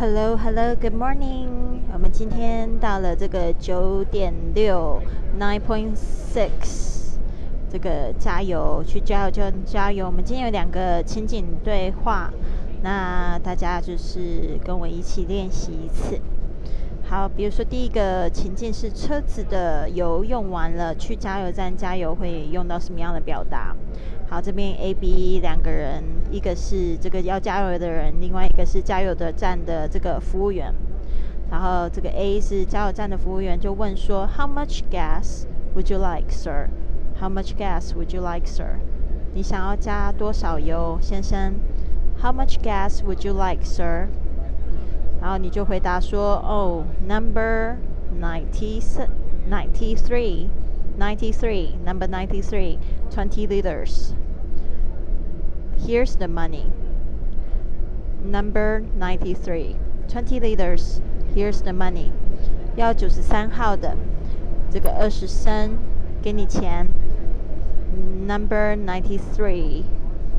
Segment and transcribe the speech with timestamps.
[0.00, 1.48] Hello, hello, good morning。
[1.92, 5.02] 我们今天到了这个九点六
[5.40, 7.16] nine point six，
[7.68, 10.06] 这个加油去加油就加油。
[10.06, 12.30] 我们今天有两个情景对话，
[12.80, 16.20] 那大家就是跟我一起练习一次。
[17.10, 23.74] 好，比如说第一个情境是车子的油用完了，去加油站加油会用到什么样的表达？
[24.28, 30.70] 好，这边 A、B 两个人，一个是这个要加油的人，另外一个是加油的站的这个服务员。
[31.50, 36.68] 然后这个 A 是加油站的服务员，就问说：“How much gas would you like, sir?
[37.18, 38.80] How much gas would you like, sir?
[39.32, 41.54] 你想要加多少油，先生
[42.20, 44.08] ？How much gas would you like, sir?
[45.21, 47.77] 然后你就回答说：“哦，Number
[48.19, 48.81] ninety
[49.49, 50.49] ninety three,
[50.97, 52.77] ninety three, number ninety three,
[53.09, 54.13] twenty liters.”
[55.85, 56.71] Here's the money.
[58.23, 59.75] Number ninety-three,
[60.07, 61.01] twenty liters.
[61.35, 62.11] Here's the money.
[62.77, 63.97] 要九十三号的，
[64.71, 65.77] 这个二十升，
[66.21, 66.87] 给你钱。
[68.25, 69.83] Number ninety-three,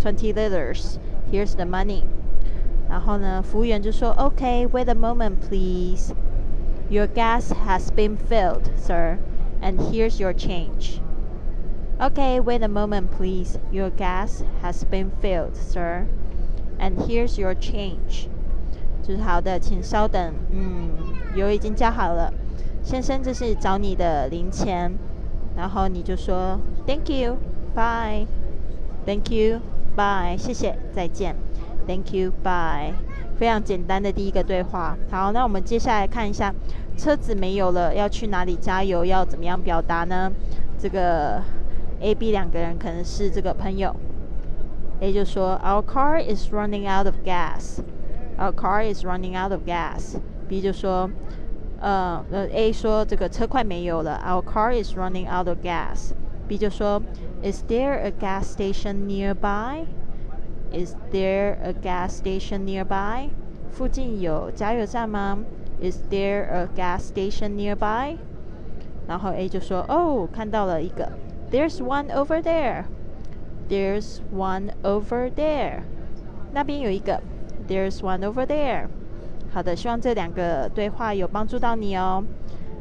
[0.00, 0.98] twenty liters.
[1.30, 2.04] Here's the money.
[2.88, 6.12] 然后呢，服务员就说：“Okay, wait a moment, please.
[6.88, 9.18] Your gas has been filled, sir,
[9.62, 11.00] and here's your change.”
[11.98, 13.58] Okay, wait a moment, please.
[13.70, 16.06] Your gas has been filled, sir,
[16.78, 18.28] and here's your change.
[19.02, 20.34] 就是好的，请稍等。
[20.50, 20.90] 嗯，
[21.34, 22.32] 油已经加好了，
[22.82, 24.92] 先生，这是找你的零钱。
[25.56, 27.36] 然后你就说 Thank you,
[27.74, 28.26] bye.
[29.06, 29.60] Thank you,
[29.96, 30.36] bye.
[30.36, 31.36] 谢谢，再见。
[31.87, 32.93] Thank you, bye.
[33.37, 34.97] 非常简单的第一个对话。
[35.09, 36.53] 好，那我们接下来看一下，
[36.97, 39.05] 车子没有了，要去哪里加油？
[39.05, 40.31] 要怎么样表达呢？
[40.77, 41.41] 这个
[41.99, 43.95] A、B 两个人可能是这个朋友。
[44.99, 47.79] A 就说 Our car is running out of gas.
[48.37, 50.17] Our car is running out of gas.
[50.47, 51.09] B 就说，
[51.79, 54.21] 呃呃，A 说这个车快没油了。
[54.25, 56.11] Our car is running out of gas.
[56.47, 57.01] B 就说
[57.41, 59.85] ，Is there a gas station nearby?
[60.72, 63.30] Is there a gas station nearby?
[63.70, 65.38] 附近有加油站吗？
[65.80, 68.16] Is there a gas station nearby?
[69.06, 71.12] 然后 A 就说，哦，看到了一个，
[71.50, 72.84] There's one over there.
[73.68, 75.82] There's one over there.
[76.52, 77.20] 那边有一个，
[77.68, 78.86] There's one over there.
[79.52, 82.24] 好的，希望这两个对话有帮助到你哦。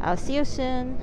[0.00, 0.96] I'll see you soon.